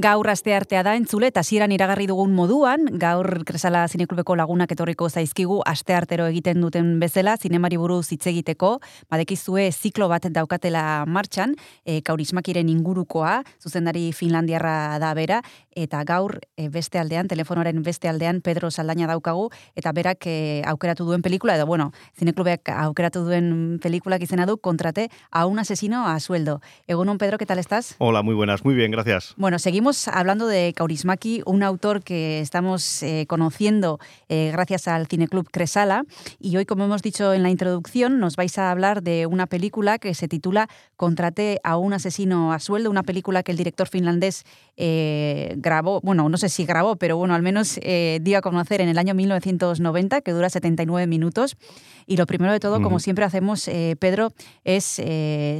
[0.00, 5.10] Gaur aste artea da entzule eta hasieran iragarri dugun moduan, gaur Kresala Zineklubeko lagunak etorriko
[5.10, 8.70] zaizkigu aste artero egiten duten bezala zinemari buruz hitz egiteko,
[9.12, 11.52] badekizue ziklo bat daukatela martxan,
[11.84, 15.42] e, kaurismakiren ingurukoa, zuzendari Finlandiarra da bera,
[15.76, 21.04] eta gaur e, beste aldean, telefonoren beste aldean Pedro Saldaña daukagu, eta berak e, aukeratu
[21.10, 26.16] duen pelikula, edo bueno, Zineklubek aukeratu duen pelikulak izena du, kontrate a un asesino a
[26.20, 26.62] sueldo.
[26.86, 27.96] Egunon, Pedro, ¿qué tal estás?
[27.98, 29.34] Hola, muy buenas, muy bien, gracias.
[29.36, 35.50] Bueno, seguimos hablando de Kaurismaki, un autor que estamos eh, conociendo eh, gracias al Cineclub
[35.50, 36.04] Cresala.
[36.38, 39.98] Y hoy, como hemos dicho en la introducción, nos vais a hablar de una película
[39.98, 44.44] que se titula Contraté a un asesino a sueldo, una película que el director finlandés
[44.76, 47.80] eh, grabó, bueno, no sé si grabó, pero bueno, al menos
[48.20, 51.56] dio a conocer en el año 1990, que dura 79 minutos.
[52.06, 53.68] Y lo primero de todo, como siempre hacemos,
[53.98, 54.32] Pedro,
[54.64, 55.00] es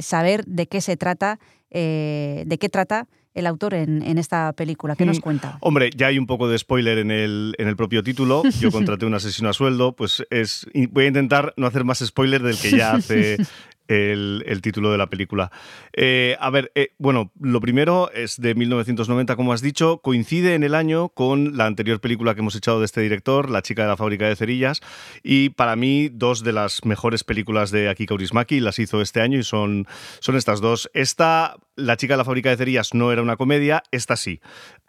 [0.05, 4.95] saber de qué se trata, de qué trata el autor en, esta película.
[4.95, 5.57] ¿Qué nos mm, cuenta?
[5.61, 8.43] Hombre, ya hay un poco de spoiler en el, en el propio título.
[8.59, 10.67] Yo contraté un asesino a sueldo, pues es.
[10.91, 13.37] Voy a intentar no hacer más spoiler del que ya hace
[13.91, 15.51] el, título de la película.
[15.93, 20.63] Eh, a ver, eh, bueno, lo primero es de 1990, como has dicho, coincide en
[20.63, 23.89] el año con la anterior película que hemos echado de este director, La chica de
[23.89, 24.81] la fábrica de cerillas,
[25.23, 29.39] y para mí dos de las mejores películas de Aki Kaurismaki las hizo este año
[29.39, 29.87] y son,
[30.19, 30.89] son estas dos.
[30.93, 34.39] Esta, La chica de la fábrica de cerillas, no era una comedia, esta sí.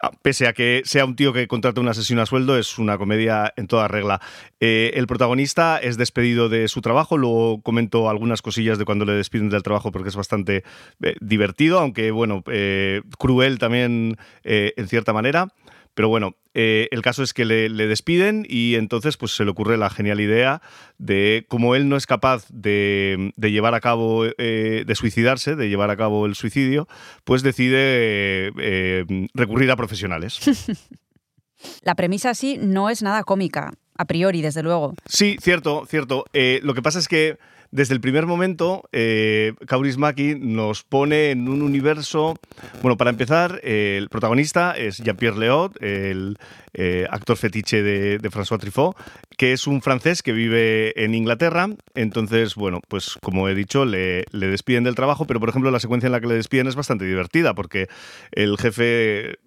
[0.01, 2.97] Ah, pese a que sea un tío que contrata un asesino a sueldo, es una
[2.97, 4.21] comedia en toda regla.
[4.59, 9.13] Eh, el protagonista es despedido de su trabajo, luego comento algunas cosillas de cuando le
[9.13, 10.63] despiden del trabajo porque es bastante
[11.01, 15.49] eh, divertido, aunque bueno, eh, cruel también en cierta manera.
[15.95, 19.91] Pero bueno, el caso es que le, despiden y entonces pues se le ocurre la
[19.91, 20.61] genial idea
[20.97, 25.97] de como él no es capaz de, llevar a cabo, de suicidarse, de llevar a
[25.97, 26.87] cabo el suicidio,
[27.25, 28.51] pues decide
[29.35, 30.39] recurrir a profesionales.
[31.83, 34.95] La premisa sí no es nada cómica, a priori, desde luego.
[35.05, 36.25] Sí, cierto, cierto.
[36.33, 37.37] lo que pasa es que
[37.73, 42.35] desde el primer momento, eh, Kaurismäki nos pone en un universo.
[42.83, 46.37] Bueno, para empezar, el protagonista es Jean-Pierre Leot, el
[46.75, 48.95] eh, actor fetiche de, François Truffaut,
[49.39, 51.67] que es un francés que vive en Inglaterra.
[51.95, 55.79] Entonces, bueno, pues como he dicho, le, le despiden del trabajo, pero por ejemplo, la
[55.79, 57.87] secuencia en la que le despiden es bastante divertida porque
[58.33, 59.39] el jefe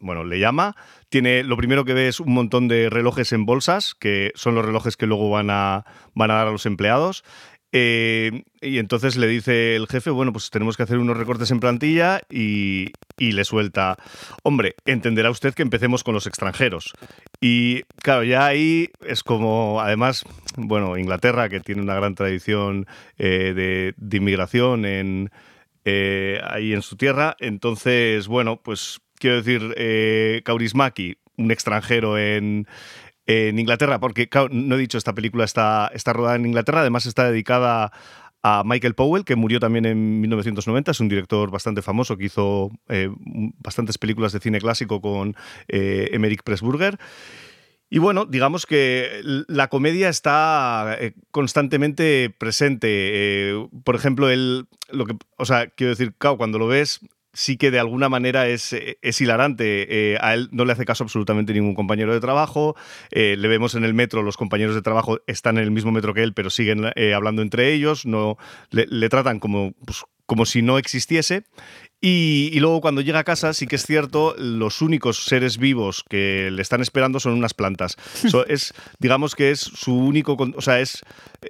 [0.00, 0.76] bueno, le llama,
[1.08, 4.64] tiene, lo primero que ve es un montón de relojes en bolsas, que son los
[4.64, 5.84] relojes que luego van a,
[6.14, 7.24] van a dar a los empleados.
[7.74, 11.58] Eh, y entonces le dice el jefe, bueno, pues tenemos que hacer unos recortes en
[11.58, 13.96] plantilla y, le suelta,
[14.42, 16.92] hombre, entenderá usted que empecemos con los extranjeros.
[17.40, 20.24] Y claro, ya ahí es como, además,
[20.56, 22.86] bueno, Inglaterra, que tiene una gran tradición
[23.18, 25.30] eh, de, inmigración en,
[25.84, 32.66] eh, ahí en su tierra, entonces, bueno, pues quiero decir, Kaurismaki, un extranjero en,
[33.26, 37.30] en Inglaterra, porque no he dicho, esta película está, está rodada en Inglaterra, además está
[37.30, 37.92] dedicada
[38.42, 42.70] a Michael Powell, que murió también en 1990, es un director bastante famoso que hizo
[42.88, 43.08] eh,
[43.58, 45.36] bastantes películas de cine clásico con
[45.68, 46.98] eh, Emmerich Pressburger.
[47.88, 53.52] Y bueno, digamos que la comedia está eh, constantemente presente.
[53.84, 57.00] por ejemplo, el, lo que, o sea, quiero decir, cuando lo ves,
[57.32, 60.12] sí que de alguna manera es, eh, es hilarante.
[60.12, 62.76] Eh, a él no le hace caso absolutamente ningún compañero de trabajo.
[63.10, 66.14] Eh, le vemos en el metro, los compañeros de trabajo están en el mismo metro
[66.14, 68.06] que él, pero siguen hablando entre ellos.
[68.06, 68.36] No,
[68.70, 71.44] le, tratan como, pues, como si no existiese.
[72.04, 76.50] Y, luego cuando llega a casa, sí que es cierto, los únicos seres vivos que
[76.50, 77.96] le están esperando son unas plantas.
[78.48, 81.04] es, digamos que es su único, o sea, es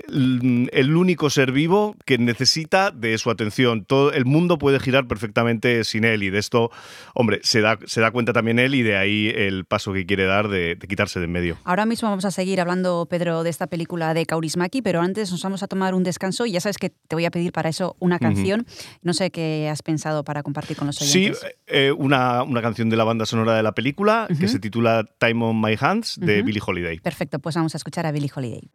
[0.08, 3.86] el, único ser vivo que necesita de su atención.
[3.86, 6.70] Todo el mundo puede girar perfectamente sin él y de esto,
[7.14, 10.24] hombre, se da, se da cuenta también él y de ahí el paso que quiere
[10.26, 11.56] dar de, quitarse de en medio.
[11.65, 15.42] Ahora mismo vamos a seguir hablando, Pedro, de esta película de Kaurismaki, pero antes nos
[15.42, 17.97] vamos a tomar un descanso y ya sabes que te voy a pedir para eso
[18.00, 18.66] una canción.
[19.00, 21.41] No sé qué has pensado para compartir con los oyentes.
[21.41, 25.04] Sí, eh, una, una, canción de la banda sonora de la película que se titula
[25.18, 27.00] Time on My Hands de Billie Holiday.
[27.00, 28.71] Perfecto, pues vamos a escuchar a Billie Holiday.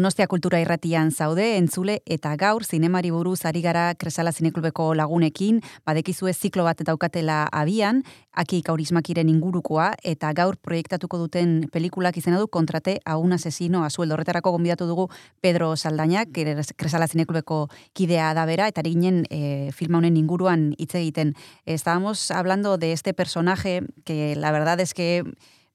[0.00, 6.32] Donostia Kultura Irratian zaude, entzule eta gaur zinemari buruz ari gara Kresala Zineklubeko lagunekin, badekizue
[6.32, 8.00] ziklo bat daukatela abian,
[8.32, 13.90] aki kaurismakiren ingurukoa, eta gaur proiektatuko duten pelikulak izena du kontrate a un asesino a
[13.90, 14.16] sueldo.
[14.16, 15.10] Horretarako gonbidatu dugu
[15.42, 21.34] Pedro Saldañak, Kresala Zineklubeko kidea da bera, eta ginen e, filma honen inguruan hitz egiten.
[21.66, 25.24] Estábamos hablando de este personaje que la verdad es que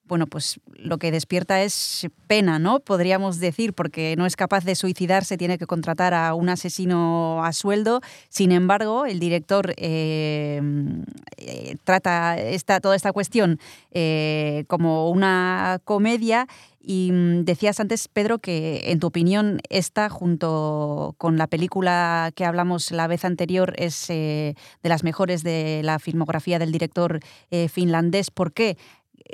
[0.08, 2.80] bueno, pues lo que despierta es pena, ¿no?
[2.80, 7.54] Podríamos decir, porque no es capaz de suicidarse, tiene que contratar a un asesino a
[7.54, 8.02] sueldo.
[8.30, 10.62] Sin embargo, el director eh,
[11.38, 13.60] eh, trata esta, toda esta cuestión
[13.92, 16.48] eh, como una comedia
[16.88, 22.46] y mm, decías antes, Pedro, que en tu opinión esta, junto con la película que
[22.46, 27.22] hablamos la vez anterior, es de las mejores de la filmografía del director
[27.70, 28.30] finlandés.
[28.30, 28.78] ¿Por qué?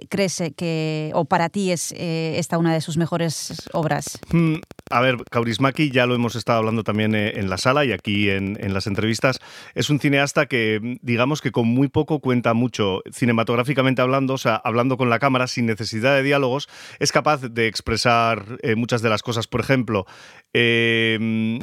[0.10, 4.20] Crees que, o para ti es eh, esta una de sus mejores obras?
[4.32, 4.56] Hmm,
[4.92, 8.30] a ver, Kaurismaki ya lo hemos estado hablando también eh, en la sala y aquí
[8.30, 9.40] en, las entrevistas.
[9.74, 14.56] Es un cineasta que, digamos que con muy poco cuenta mucho cinematográficamente hablando, o sea,
[14.56, 16.68] hablando con la cámara sin necesidad de diálogos,
[17.00, 19.48] es capaz de expresar eh, muchas de las cosas.
[19.48, 20.06] Por ejemplo,
[20.54, 21.58] eh,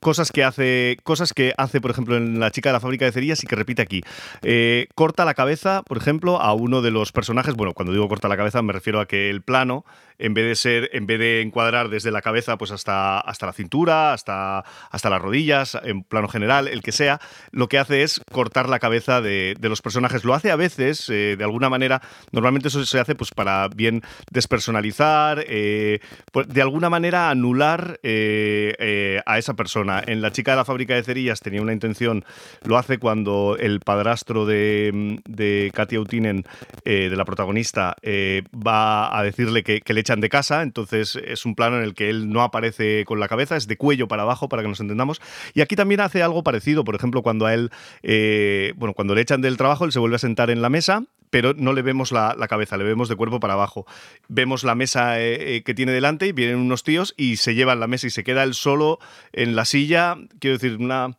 [0.00, 3.12] cosas que hace, cosas que hace, por ejemplo, en La chica de la fábrica de
[3.12, 4.02] cerillas y que repite aquí.
[4.42, 7.54] Eh, corta la cabeza, por ejemplo, a uno de los personajes.
[7.54, 9.84] Bueno, cuando digo corta la cabeza me refiero a que el plano
[10.18, 13.52] en vez de ser, en vez de encuadrar desde la cabeza pues hasta, hasta la
[13.52, 18.20] cintura, hasta, hasta las rodillas, en plano general, el que sea, lo que hace es
[18.30, 20.24] cortar la cabeza de, los personajes.
[20.24, 22.02] Lo hace a veces, eh, de alguna manera,
[22.32, 26.00] normalmente eso se hace pues para bien despersonalizar, eh,
[26.32, 30.02] pues, de alguna manera anular eh, a esa persona.
[30.06, 32.24] En La chica de la fábrica de cerillas tenía una intención,
[32.62, 36.44] lo hace cuando el padrastro de, de Katia Utinen,
[36.84, 41.54] de la protagonista, va a decirle que, que le echan de casa, entonces es un
[41.54, 44.48] plano en el que él no aparece con la cabeza, es de cuello para abajo
[44.48, 45.20] para que nos entendamos.
[45.54, 47.70] Y aquí también hace algo parecido, por ejemplo, cuando a él,
[48.02, 51.04] eh, bueno, cuando le echan del trabajo, él se vuelve a sentar en la mesa,
[51.30, 53.86] pero no le vemos la, cabeza, le vemos de cuerpo para abajo.
[54.28, 57.80] Vemos la mesa eh, eh, que tiene delante y vienen unos tíos y se llevan
[57.80, 59.00] la mesa y se queda él solo
[59.32, 61.16] en la silla, quiero decir, una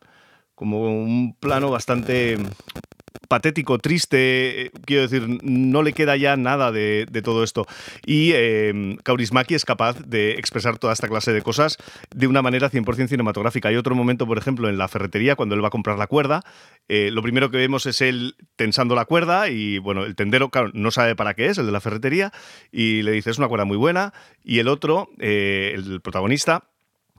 [0.54, 2.38] como un plano bastante
[3.28, 7.66] patético, triste, quiero decir, no le queda ya nada de, todo esto.
[8.04, 11.78] Y eh, Kaurismaki es capaz de expresar toda esta clase de cosas
[12.14, 13.68] de una manera 100% cinematográfica.
[13.68, 16.42] Hay otro momento, por ejemplo, en la ferretería, cuando él va a comprar la cuerda,
[16.88, 20.70] eh, lo primero que vemos es él tensando la cuerda y, bueno, el tendero, claro,
[20.74, 22.32] no sabe para qué es, el de la ferretería,
[22.70, 24.12] y le dice, es una cuerda muy buena,
[24.44, 26.64] y el otro, eh, el protagonista,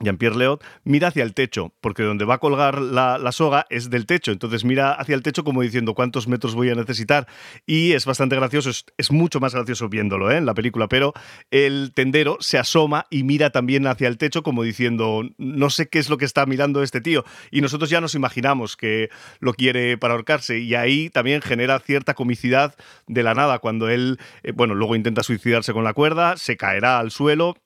[0.00, 4.06] Jean-Pierre Leot mira hacia el techo, porque donde va a colgar la, soga es del
[4.06, 7.26] techo, entonces mira hacia el techo como diciendo cuántos metros voy a necesitar
[7.66, 10.36] y es bastante gracioso, es, mucho más gracioso viéndolo ¿eh?
[10.36, 11.12] en la película, pero
[11.50, 15.98] el tendero se asoma y mira también hacia el techo como diciendo no sé qué
[15.98, 19.98] es lo que está mirando este tío y nosotros ya nos imaginamos que lo quiere
[19.98, 22.74] para ahorcarse y ahí también genera cierta comicidad
[23.06, 26.98] de la nada cuando él, eh, bueno, luego intenta suicidarse con la cuerda, se caerá
[26.98, 27.56] al suelo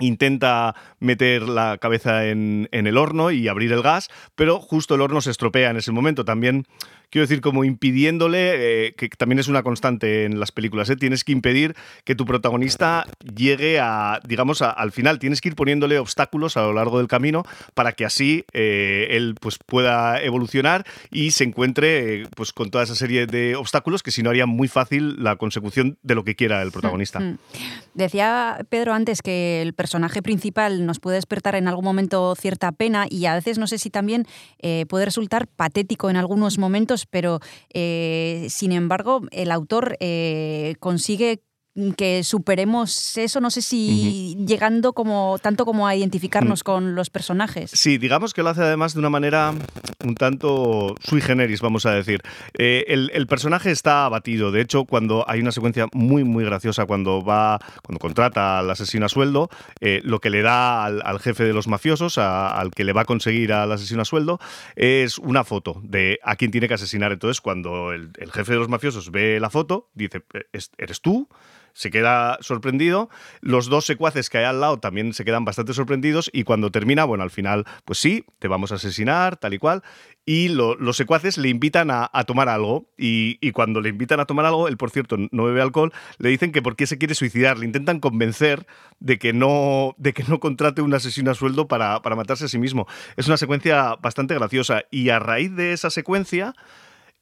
[0.00, 5.00] intenta meter la cabeza en, en, el horno y abrir el gas, pero justo el
[5.00, 6.24] horno se estropea en ese momento.
[6.24, 6.66] También
[7.10, 10.96] quiero decir, como impidiéndole, eh, que también es una constante en las películas, ¿eh?
[10.96, 15.98] tienes que impedir que tu protagonista llegue a, digamos, al final, tienes que ir poniéndole
[15.98, 17.44] obstáculos a lo largo del camino
[17.74, 22.94] para que así eh, él pues, pueda evolucionar y se encuentre pues, con toda esa
[22.94, 26.62] serie de obstáculos que si no haría muy fácil la consecución de lo que quiera
[26.62, 27.20] el protagonista.
[27.20, 27.38] Mm, mm.
[27.94, 33.06] Decía Pedro antes que el personaje principal nos puede despertar en algún momento cierta pena
[33.08, 34.26] y a veces no sé si también
[34.88, 37.40] puede resultar patético en algunos momentos pero
[37.72, 41.42] eh, sin embargo el autor eh, consigue
[41.96, 46.64] que superemos eso, no sé si llegando como tanto como a identificarnos mm.
[46.64, 47.70] con los personajes.
[47.74, 49.52] Sí, digamos que lo hace además de una manera
[50.04, 52.20] un tanto sui generis, vamos a decir.
[52.58, 57.24] Eh, el, personaje está abatido, de hecho, cuando hay una secuencia muy, muy graciosa, cuando
[57.24, 59.48] va, cuando contrata al asesino a sueldo,
[59.80, 63.04] eh, lo que le da al, jefe de los mafiosos, al que le va a
[63.04, 64.38] conseguir al asesino a sueldo,
[64.76, 67.10] es una foto de a quién tiene que asesinar.
[67.12, 70.22] Entonces, cuando el, el jefe de los mafiosos ve la foto, dice,
[70.78, 71.28] ¿eres tú?
[71.74, 73.10] Se queda sorprendido.
[73.40, 77.04] Los dos secuaces que hay al lado también se quedan bastante sorprendidos y cuando termina,
[77.04, 79.82] bueno, al final, pues sí, te vamos a asesinar, tal y cual.
[80.24, 84.68] Y los secuaces le invitan a, tomar algo y, cuando le invitan a tomar algo,
[84.68, 87.66] él por cierto no bebe alcohol, le dicen que por qué se quiere suicidar, le
[87.66, 88.66] intentan convencer
[89.00, 92.48] de que no, de que no contrate un asesino a sueldo para, para matarse a
[92.48, 92.86] sí mismo.
[93.18, 96.54] Es una secuencia bastante graciosa y a raíz de esa secuencia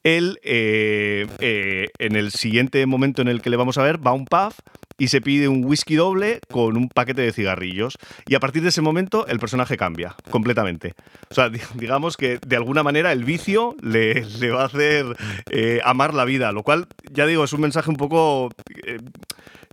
[0.04, 4.12] él, eh, eh, en el siguiente momento en el que le vamos a ver, va
[4.12, 4.52] un pub
[4.98, 7.96] y se pide un whisky doble con un paquete de cigarrillos.
[8.26, 10.94] Y a partir de ese momento el personaje cambia completamente.
[11.30, 15.06] O sea, digamos que de alguna manera el vicio le, va a hacer
[15.50, 18.50] eh, amar la vida, lo cual, ya digo, es un mensaje un poco...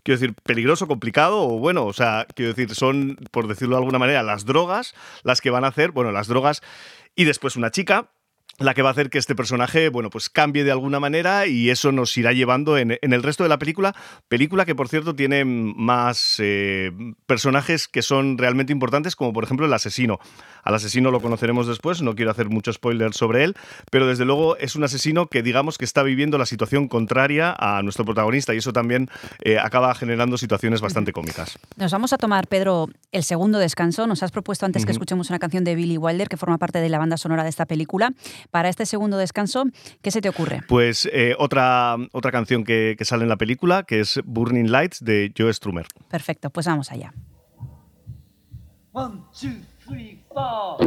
[0.03, 3.99] quiero decir, peligroso, complicado, o bueno, o sea, quiero decir, son, por decirlo de alguna
[3.99, 4.93] manera, las drogas
[5.23, 6.61] las que van a hacer, bueno, las drogas
[7.15, 8.09] y después una chica
[8.59, 11.69] la que va a hacer que este personaje, bueno, pues cambie de alguna manera y
[11.69, 13.95] eso nos irá llevando en, el resto de la película.
[14.27, 16.91] Película que, por cierto, tiene más eh,
[17.25, 20.19] personajes que son realmente importantes, como por ejemplo el asesino.
[20.63, 23.55] Al asesino lo conoceremos después, no quiero hacer mucho spoiler sobre él,
[23.91, 27.81] pero desde luego es un asesino que digamos que está viviendo la situación contraria a
[27.81, 29.09] nuestro protagonista y eso también
[29.43, 31.57] eh, acaba generando situaciones bastante cómicas.
[31.77, 34.05] Nos vamos a tomar, Pedro, el segundo descanso.
[34.05, 36.89] Nos has propuesto antes que escuchemos una canción de Billy Wilder que forma parte de
[36.89, 38.13] la banda sonora de esta película.
[38.51, 39.65] Para este segundo descanso,
[40.01, 40.61] ¿qué se te ocurre?
[40.67, 45.03] Pues eh, otra, otra canción que, que sale en la película, que es Burning Lights
[45.03, 45.85] de Joe Strummer.
[46.09, 47.13] Perfecto, pues vamos allá.
[48.91, 49.51] One, two,
[49.87, 50.77] three, four.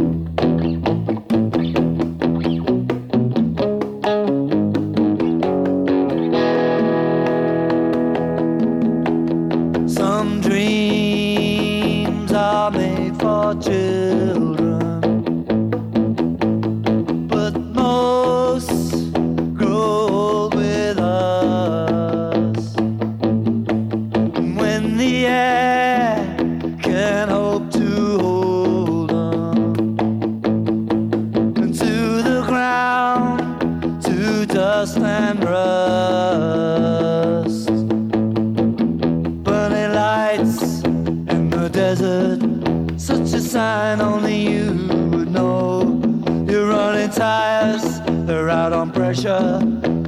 [9.87, 14.22] Some dreams are made for children.
[25.03, 26.15] the air
[26.81, 29.75] can hope to hold on
[31.81, 33.41] to the ground,
[34.05, 36.47] to dust and rust.
[39.43, 40.63] Burning lights
[41.35, 42.41] in the desert,
[42.97, 44.69] such a sign only you
[45.13, 46.01] would know.
[46.49, 49.61] You're running tires, they're out on pressure,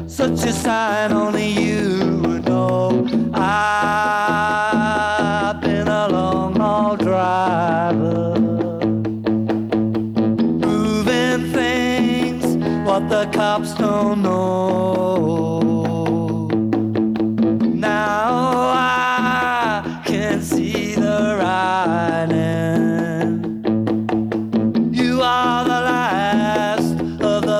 [0.06, 3.08] such a sign only you would know.
[3.34, 4.73] I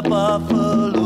[0.09, 1.03] buffalo.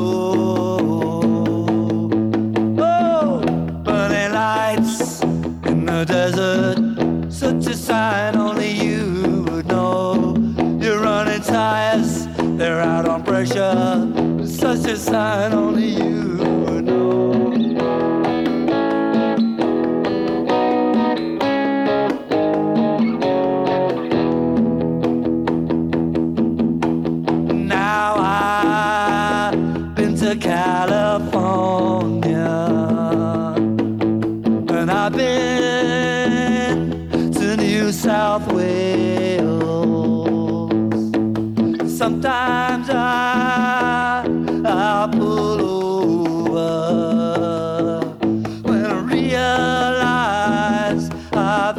[2.78, 3.40] Oh,
[3.85, 10.35] burning lights in the desert, such a sign only you would know.
[10.81, 12.26] You're running tires,
[12.59, 16.17] they're out on pressure, such a sign only you.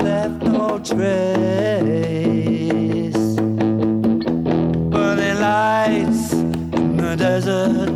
[0.03, 0.99] Left no trace.
[4.93, 7.89] Burning lights in the desert,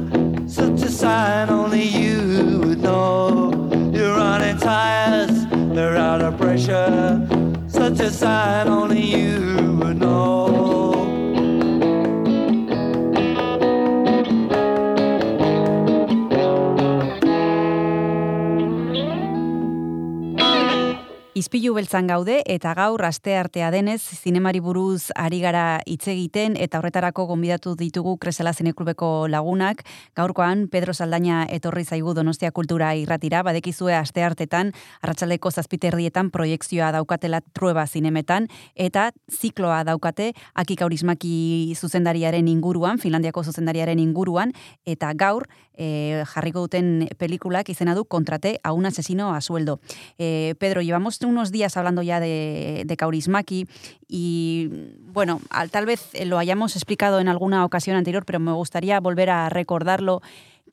[0.50, 3.52] such a sign only you would know.
[3.94, 5.46] You're running tires,
[5.76, 7.28] they're out of pressure,
[7.68, 9.43] such a sign only you
[21.54, 26.80] Izpilu beltzan gaude eta gaur aste artea denez zinemari buruz ari gara hitz egiten eta
[26.80, 29.84] horretarako gonbidatu ditugu Kresala Zineklubeko lagunak.
[30.18, 34.72] Gaurkoan Pedro Saldaña etorri zaigu Donostia Kultura irratira, badekizue aste artetan
[35.04, 44.02] arratsaldeko zazpiterdietan proiekzioa daukatela trueba zinemetan eta zikloa daukate Aki Kaurismaki zuzendariaren inguruan, Finlandiako zuzendariaren
[44.02, 44.58] inguruan
[44.90, 45.46] eta gaur
[45.78, 49.80] e, jarriko duten pelikulak izena du Kontrate a un asesino a sueldo.
[50.18, 53.68] E, Pedro, llevamos unos días hablando ya de, de Kaurismaki
[54.08, 54.70] y,
[55.00, 59.30] bueno, al, tal vez lo hayamos explicado en alguna ocasión anterior, pero me gustaría volver
[59.30, 60.22] a recordarlo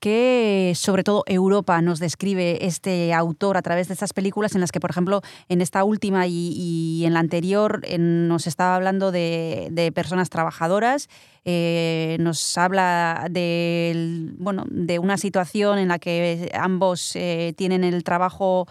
[0.00, 4.72] que sobre todo Europa nos describe este autor a través de estas películas en las
[4.72, 9.92] que, por ejemplo, en esta última y, en la anterior nos estaba hablando de, de
[9.92, 11.08] personas trabajadoras,
[11.44, 18.02] eh, nos habla de, bueno, de una situación en la que ambos eh, tienen el
[18.02, 18.66] trabajo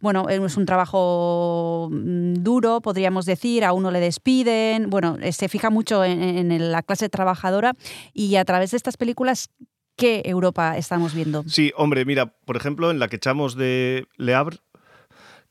[0.00, 5.70] bueno, es un trabajo mm, duro, podríamos decir, a uno le despiden, bueno, se fija
[5.70, 7.72] mucho en, en, la clase trabajadora
[8.12, 9.50] y a través de estas películas,
[9.96, 11.44] ¿qué Europa estamos viendo?
[11.48, 14.58] Sí, hombre, mira, por ejemplo, en la que echamos de Le Havre,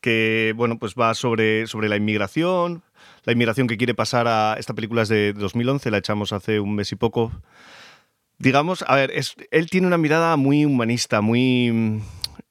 [0.01, 2.83] que bueno, pues va sobre, sobre la inmigración,
[3.23, 6.75] la inmigración que quiere pasar a esta película es de 2011, la echamos hace un
[6.75, 7.31] mes y poco.
[8.37, 12.01] Digamos, a ver, es, él tiene una mirada muy humanista, muy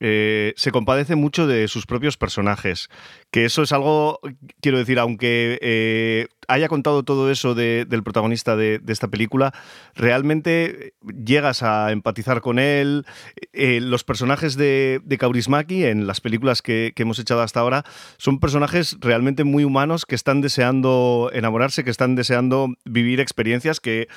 [0.00, 2.88] eh, se compadece mucho de sus propios personajes.
[3.30, 4.20] Que eso es algo,
[4.61, 9.52] quiero decir, aunque eh, haya contado todo eso de, del protagonista de, esta película,
[9.94, 13.07] realmente llegas a empatizar con él.
[13.52, 17.85] Eh, los personajes de, de Kaurismaki en las películas que, hemos echado hasta ahora
[18.16, 24.09] son personajes realmente muy humanos que están deseando enamorarse, que están deseando vivir experiencias que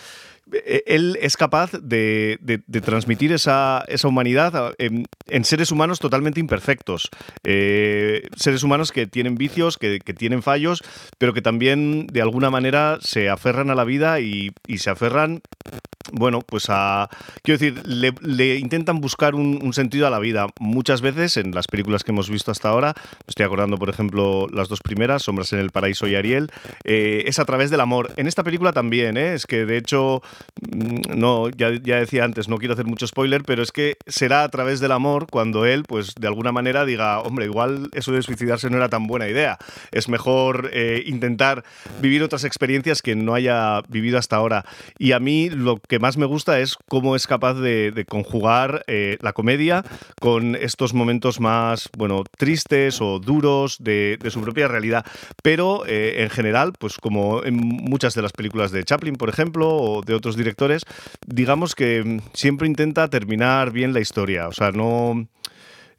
[0.86, 7.10] él es capaz de, de, transmitir esa, esa humanidad en, en, seres humanos totalmente imperfectos.
[7.44, 10.84] Eh, seres humanos que tienen vicios, que, que, tienen fallos,
[11.18, 15.42] pero que también de alguna manera se aferran a la vida y, y se aferran
[16.12, 17.10] bueno, pues a.
[17.44, 20.48] Quiero decir, le, intentan buscar un, sentido a la vida.
[20.60, 22.94] Muchas veces en las películas que hemos visto hasta ahora,
[23.28, 26.50] estoy acordando, por ejemplo, las dos primeras, Sombras en el Paraíso y Ariel,
[26.84, 28.14] eh, es a través del amor.
[28.18, 29.34] En esta película también, ¿eh?
[29.34, 30.22] es que de hecho,
[30.62, 34.44] mm, no, ya, ya, decía antes, no quiero hacer mucho spoiler, pero es que será
[34.44, 38.22] a través del amor cuando él, pues de alguna manera diga, hombre, igual eso de
[38.22, 39.58] suicidarse no era tan buena idea.
[39.92, 41.64] Es mejor eh, intentar
[42.02, 44.66] vivir otras experiencias que no haya vivido hasta ahora.
[44.98, 49.18] Y a mí lo que más me gusta es cómo es capaz de, conjugar eh,
[49.22, 49.84] la comedia
[50.20, 55.06] con estos momentos más, bueno, tristes o duros de, su propia realidad.
[55.44, 59.70] Pero eh, en general, pues como en muchas de las películas de Chaplin, por ejemplo,
[59.70, 60.84] o de otros directores,
[61.26, 64.48] digamos que siempre intenta terminar bien la historia.
[64.48, 65.28] O sea, no...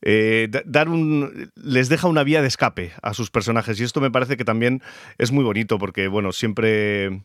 [0.00, 4.12] Eh, dar un les deja una vía de escape a sus personajes y esto me
[4.12, 4.80] parece que también
[5.18, 7.22] es muy bonito porque bueno siempre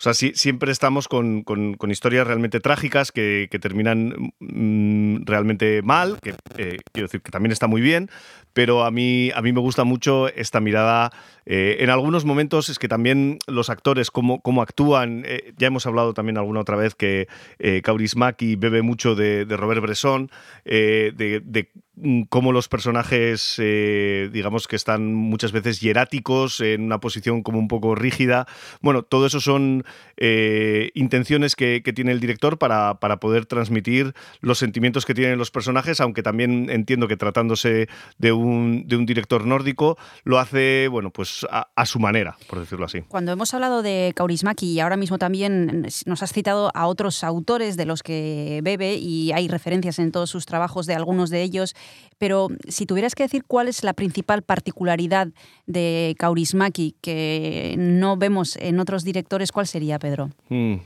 [0.00, 1.44] o sea, sí, siempre estamos con,
[1.90, 7.66] historias realmente trágicas que, terminan mmm, realmente mal, que eh, quiero decir que también está
[7.66, 8.08] muy bien,
[8.52, 11.12] pero a mí, me gusta mucho esta mirada.
[11.46, 16.14] Eh, en algunos momentos es que también los actores, cómo, actúan, eh, ya hemos hablado
[16.14, 20.30] también alguna otra vez que eh, Kaurismaki bebe mucho de, Robert Bresson,
[20.64, 21.89] de, mm,
[22.28, 27.68] cómo los personajes, eh, digamos que están muchas veces hieráticos, en una posición como un
[27.68, 28.46] poco rígida.
[28.80, 29.84] Bueno, todo eso son
[30.16, 36.00] eh, intenciones que, tiene el director para, poder transmitir los sentimientos que tienen los personajes,
[36.00, 41.46] aunque también entiendo que tratándose de un, de un director nórdico, lo hace, bueno, pues
[41.50, 43.00] a, su manera, por decirlo así.
[43.08, 47.76] Cuando hemos hablado de Kaurismaki y ahora mismo también nos has citado a otros autores
[47.76, 51.74] de los que bebe y hay referencias en todos sus trabajos de algunos de ellos,
[52.18, 55.28] pero si tuvieras que decir cuál es la principal particularidad
[55.66, 60.30] de Kaurismaki que no vemos en otros directores, ¿cuál sería, Pedro?
[60.48, 60.76] Hmm.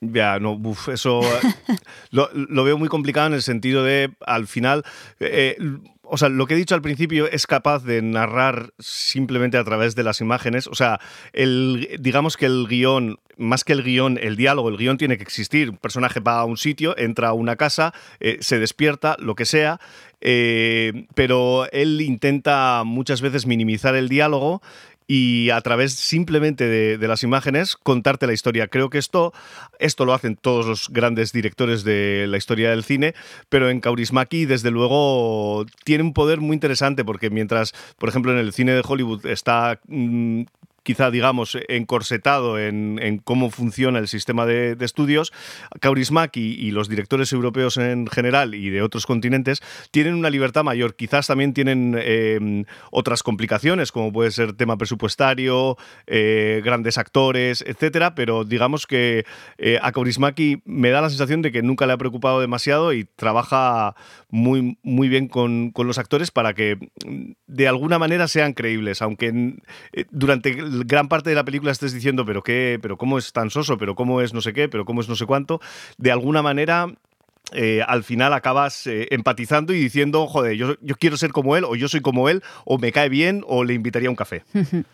[0.00, 0.60] Ya, no,
[0.92, 1.20] eso
[2.10, 4.84] lo, veo muy complicado en el sentido de, al final,
[5.20, 5.56] eh,
[6.12, 9.94] o sea, lo que he dicho al principio es capaz de narrar simplemente a través
[9.94, 10.66] de las imágenes.
[10.66, 11.00] O sea,
[11.32, 15.22] el, digamos que el guion, más que el guion, el diálogo, el guion tiene que
[15.22, 15.70] existir.
[15.70, 19.46] Un personaje va a un sitio, entra a una casa, eh, se despierta, lo que
[19.46, 19.80] sea,
[20.20, 24.60] eh, pero él intenta muchas veces minimizar el diálogo
[25.14, 28.68] y a través simplemente de, las imágenes contarte la historia.
[28.68, 29.34] Creo que esto,
[29.78, 33.14] esto lo hacen todos los grandes directores de la historia del cine,
[33.50, 38.38] pero en Kaurismaki desde luego tiene un poder muy interesante porque mientras, por ejemplo, en
[38.38, 40.44] el cine de Hollywood está mm,
[40.82, 45.32] quizá, digamos, encorsetado en, cómo funciona el sistema de, estudios,
[45.80, 50.96] Kaurismäki y, los directores europeos en general y de otros continentes tienen una libertad mayor.
[50.96, 58.14] Quizás también tienen em, otras complicaciones, como puede ser tema presupuestario, eh, grandes actores, etcétera,
[58.14, 59.24] pero digamos que
[59.58, 63.04] eh, a Kaurismäki me da la sensación de que nunca le ha preocupado demasiado y
[63.04, 63.94] trabaja
[64.28, 66.78] muy, muy bien con, los actores para que
[67.46, 69.56] de alguna manera sean creíbles, aunque
[69.92, 73.50] eh, durante gran parte de la película estés diciendo, pero qué, pero cómo es tan
[73.50, 75.60] soso, pero cómo es no sé qué, pero cómo es no sé cuánto,
[75.98, 76.86] de alguna manera
[77.52, 81.64] eh, al final acabas eh, empatizando y diciendo, joder, yo, yo, quiero ser como él,
[81.64, 84.44] o yo soy como él, o me cae bien, o le invitaría a un café.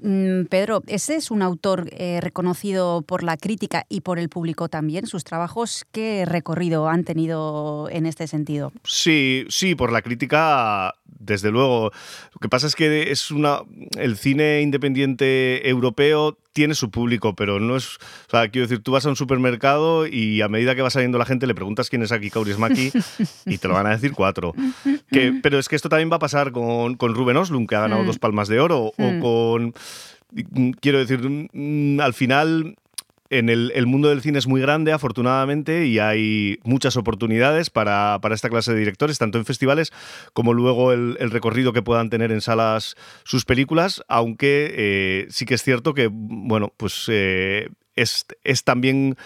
[0.00, 4.68] Mm, Pedro, ese es un autor eh, reconocido por la crítica y por el público
[4.68, 5.06] también.
[5.06, 8.72] ¿Sus trabajos qué recorrido han tenido en este sentido?
[8.82, 10.94] Sí, sí, por la crítica,
[11.24, 11.90] desde luego.
[12.32, 13.60] Lo que pasa es que es una,
[13.98, 17.96] el cine independiente europeo tiene su público, pero no es.
[18.28, 21.18] O sea, quiero decir, tú vas a un supermercado y a medida que va saliendo
[21.18, 22.92] la gente le preguntas quién es aquí Kaurismaki
[23.46, 24.54] y te lo van a decir cuatro.
[25.10, 27.80] Que, pero es que esto también va a pasar con, con Ruben Oslund, que ha
[27.80, 28.06] ganado mm.
[28.06, 29.20] dos palmas de oro, o mm.
[29.20, 29.74] con.
[30.80, 31.20] Quiero decir,
[31.52, 32.76] mm, al final
[33.30, 38.50] en el, mundo del cine es muy grande, afortunadamente, y hay muchas oportunidades para, esta
[38.50, 39.92] clase de directores, tanto en festivales
[40.32, 45.54] como luego el, recorrido que puedan tener en salas sus películas, aunque eh, sí que
[45.54, 49.16] es cierto que, bueno, pues eh, es, es también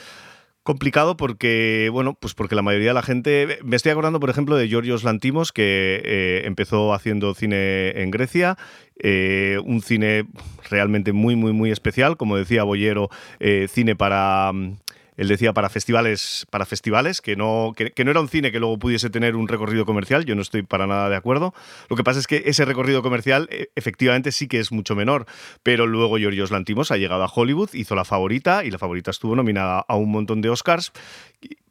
[0.68, 3.58] complicado porque, bueno, pues porque la mayoría de la gente.
[3.64, 8.58] Me estoy acordando, por ejemplo, de Georgios Lantimos, que eh, empezó haciendo cine en Grecia.
[8.98, 10.26] Eh, un cine
[10.68, 12.18] realmente muy, muy, muy especial.
[12.18, 13.08] Como decía Boyero,
[13.40, 14.52] eh, cine para.
[14.52, 14.76] Mm,
[15.18, 18.78] él decía para festivales, para festivales que, no, que, no era un cine que luego
[18.78, 21.52] pudiese tener un recorrido comercial, yo no estoy para nada de acuerdo.
[21.90, 25.26] Lo que pasa es que ese recorrido comercial e, efectivamente sí que es mucho menor,
[25.64, 29.34] pero luego Giorgios Lantimos ha llegado a Hollywood, hizo La Favorita y La Favorita estuvo
[29.34, 30.92] nominada a un montón de Oscars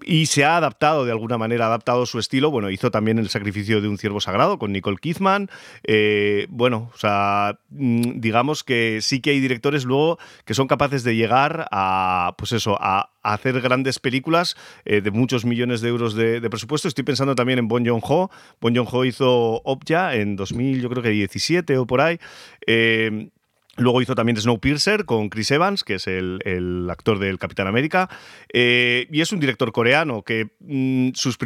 [0.04, 2.52] y se ha adaptado de alguna manera, ha adaptado su estilo.
[2.52, 5.50] Bueno, hizo también El sacrificio de un ciervo sagrado con Nicole Kidman.
[5.84, 11.04] Eh, bueno, o sea, mm, digamos que sí que hay directores luego que son capaces
[11.04, 16.14] de llegar a, pues eso, a, hacer grandes películas eh, de muchos millones de euros
[16.16, 16.88] de, presupuesto.
[16.88, 18.30] Estoy pensando también en Bon Joon-ho.
[18.60, 22.20] Bon Joon-ho hizo Opja en 2000, yo creo que 17 o por ahí.
[22.66, 23.30] Eh,
[23.78, 28.10] Luego hizo también Snowpiercer con Chris Evans, que es el, actor del Capitán América.
[28.52, 31.38] Eh, y es un director coreano que mm, sus,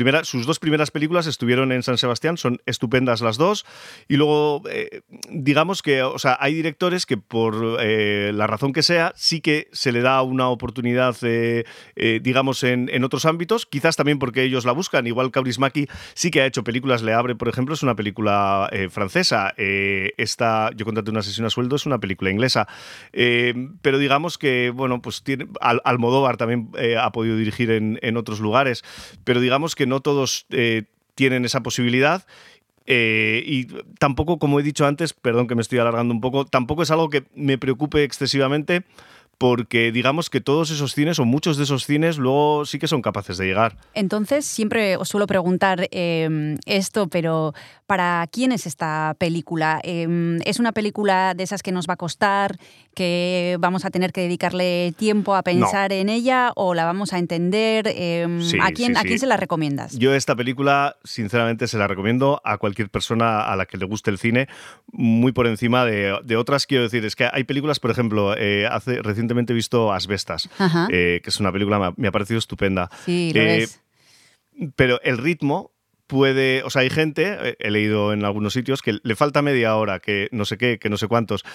[0.46, 3.65] dos primeras películas estuvieron en San Sebastián, son estupendas las dos.
[4.08, 8.82] Y luego, eh, digamos que o sea, hay directores que por eh, la razón que
[8.82, 11.17] sea, sí que se le da una oportunidad,
[12.22, 13.65] digamos, en, otros ámbitos.
[13.65, 15.06] Quizás también porque ellos la buscan.
[15.06, 17.04] Igual Kaurismäki sí que ha hecho películas.
[17.04, 19.54] Le abre, por ejemplo, es una película francesa.
[19.58, 22.67] esta, Yo contate una sesión a sueldo, es una película inglesa.
[23.13, 28.17] Eh, pero digamos que, bueno, pues tiene, Al, Almodóvar también eh, ha podido dirigir en,
[28.17, 28.84] otros lugares,
[29.23, 30.84] pero digamos que no todos eh,
[31.15, 32.25] tienen esa posibilidad.
[32.86, 33.67] y
[33.99, 37.10] tampoco, como he dicho antes, perdón que me estoy alargando un poco, tampoco es algo
[37.10, 38.84] que me preocupe excesivamente
[39.41, 43.01] porque digamos que todos esos cines o muchos de esos cines luego sí que son
[43.01, 43.75] capaces de llegar.
[43.95, 47.56] Entonces, siempre os suelo preguntar em, esto, pero
[47.88, 49.82] ¿para quién es esta película?
[49.82, 52.60] Em, ¿Es una película de esas que nos va a costar,
[52.93, 57.17] que vamos a tener que dedicarle tiempo a pensar en ella o la vamos a
[57.17, 57.88] entender?
[57.88, 59.97] Em, Sí, ¿a, quién, sí, ¿A quién se la recomiendas?
[59.97, 64.12] Yo esta película, sinceramente, se la recomiendo a cualquier persona a la que le guste
[64.12, 64.47] el cine,
[64.91, 66.67] muy por encima de, de otras.
[66.67, 70.50] Quiero decir, es que hay películas, por ejemplo, eh, hace, recientemente he visto Asbestas,
[70.89, 72.89] eh, que es una película, me ha, me ha parecido estupenda.
[73.06, 73.82] sí, lo eh, es.
[74.76, 75.72] Pero el ritmo
[76.08, 79.76] puede, o sea, hay gente, eh, he leído en algunos sitios, que le falta media
[79.78, 81.46] hora, que no sé qué, que no sé cuántos.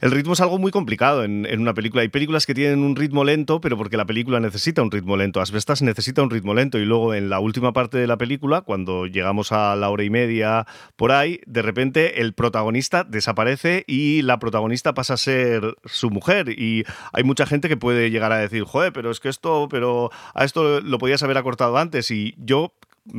[0.00, 2.02] El ritmo es algo muy complicado en, una película.
[2.02, 5.40] Hay películas que tienen un ritmo lento, pero porque la película necesita un ritmo lento.
[5.40, 6.78] Asbestas necesita un ritmo lento.
[6.78, 10.10] Y luego en la última parte de la película, cuando llegamos a la hora y
[10.10, 16.10] media por ahí, de repente el protagonista desaparece y la protagonista pasa a ser su
[16.10, 16.50] mujer.
[16.50, 20.10] Y hay mucha gente que puede llegar a decir, joder, pero es que esto, pero
[20.32, 22.12] a esto lo podías haber acortado antes.
[22.12, 22.72] Y yo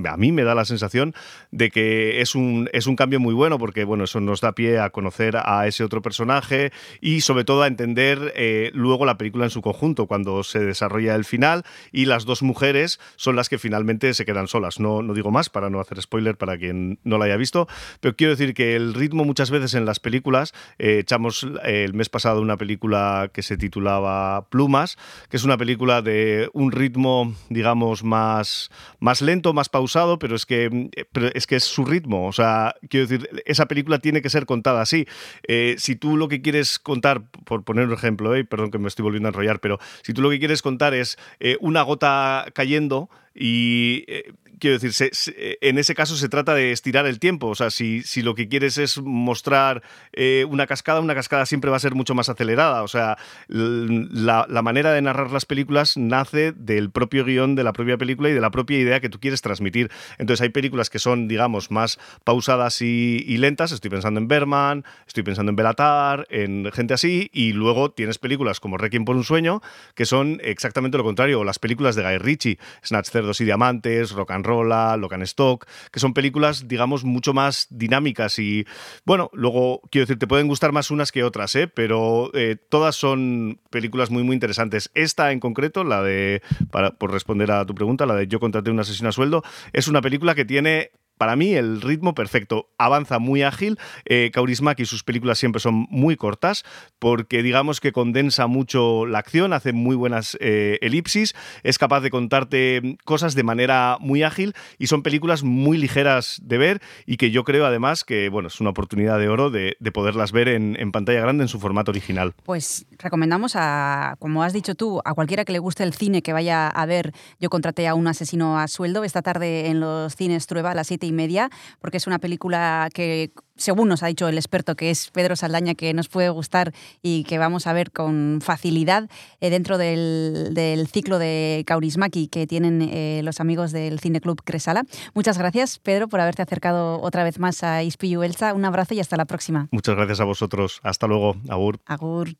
[0.05, 1.13] a mí me da la sensación
[1.51, 4.79] de que es un, es un cambio muy bueno porque bueno, eso nos da pie
[4.79, 6.71] a conocer a ese otro personaje
[7.01, 11.15] y sobre todo a entender eh, luego la película en su conjunto cuando se desarrolla
[11.15, 14.79] el final y las dos mujeres son las que finalmente se quedan solas.
[14.79, 17.67] No, no digo más para no hacer spoiler para quien no la haya visto,
[17.99, 22.09] pero quiero decir que el ritmo muchas veces en las películas, eh, echamos el mes
[22.09, 24.97] pasado una película que se titulaba Plumas,
[25.29, 30.45] que es una película de un ritmo, digamos, más, más lento, más pausado, pero es
[30.45, 32.27] que pero es que es su ritmo.
[32.27, 35.05] O sea, quiero decir, esa película tiene que ser contada así.
[35.47, 38.89] Eh, si tú lo que quieres contar, por poner un ejemplo, eh, perdón que me
[38.89, 42.45] estoy volviendo a enrollar, pero si tú lo que quieres contar es eh, una gota
[42.53, 47.47] cayendo y eh, quiero decir, se- en ese caso se trata de estirar el tiempo.
[47.47, 49.81] O sea, si, si lo que quieres es mostrar
[50.13, 52.83] eh, una cascada, una cascada siempre va a ser mucho más acelerada.
[52.83, 53.17] O sea,
[53.47, 58.29] la, la manera de narrar las películas nace del propio guion de la propia película
[58.29, 59.89] y de la propia idea que tú quieres transmitir.
[60.17, 63.71] Entonces hay películas que son, digamos, más pausadas y, lentas.
[63.71, 67.29] Estoy pensando en Berman, estoy pensando en Belatar, en gente así.
[67.33, 69.61] Y luego tienes películas como Requiem por un sueño,
[69.95, 71.39] que son exactamente lo contrario.
[71.39, 75.23] O las películas de Guy Ritchie, Snatch, Cerdos y Diamantes, Rock and Rolla, Lock and
[75.23, 78.65] Stock, que son películas, digamos, mucho más dinámicas y,
[79.05, 81.67] bueno, luego, quiero decir, te pueden gustar más unas que otras, ¿eh?
[81.67, 84.89] pero eh, todas son películas muy, muy interesantes.
[84.93, 88.71] Esta en concreto, la de, para, por responder a tu pregunta, la de Yo contraté
[88.71, 93.19] un asesino a sueldo, es una película que tiene para mí el ritmo perfecto, avanza
[93.19, 93.77] muy ágil.
[94.05, 96.63] Eh, Kaurismäki sus películas siempre son muy cortas
[96.97, 102.09] porque digamos que condensa mucho la acción, hace muy buenas eh, elipsis, es capaz de
[102.09, 107.31] contarte cosas de manera muy ágil y son películas muy ligeras de ver y que
[107.31, 110.91] yo creo además que bueno, es una oportunidad de oro de, de poderlas ver en,
[110.93, 112.33] pantalla grande en su formato original.
[112.43, 116.31] Pues recomendamos a, como has dicho tú, a cualquiera que le guste el cine que
[116.31, 120.47] vaya a ver Yo contraté a un asesino a sueldo esta tarde en los cines
[120.47, 124.27] Trueba a las siete y media, porque es una película que, según nos ha dicho
[124.27, 127.91] el experto, que es Pedro Saldaña, que nos puede gustar y que vamos a ver
[127.91, 129.09] con facilidad
[129.41, 134.41] eh, dentro del, del ciclo de Kaurismäki que tienen eh, los amigos del Cine Club
[134.43, 134.83] Cresala.
[135.13, 138.53] Muchas gracias, Pedro, por haberte acercado otra vez más a Ispiu Elsa.
[138.53, 139.67] Un abrazo y hasta la próxima.
[139.71, 140.79] Muchas gracias a vosotros.
[140.83, 141.35] Hasta luego.
[141.49, 141.79] Agur.
[141.85, 142.35] Agur.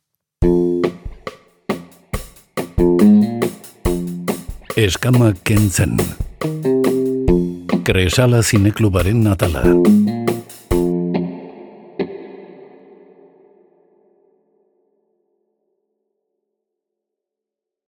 [7.90, 8.06] Kentzen.
[8.06, 10.19] Kresala zineklubaren atala.